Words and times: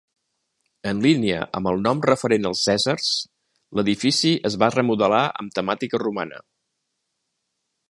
En 0.91 1.01
línia 1.05 1.41
amb 1.59 1.69
el 1.71 1.83
nom 1.87 2.01
referent 2.11 2.47
als 2.51 2.63
cèsars, 2.69 3.11
l'edifici 3.79 4.33
es 4.51 4.57
va 4.65 4.71
remodelar 4.79 5.23
amb 5.43 5.55
temàtica 5.61 6.03
romana. 6.07 6.41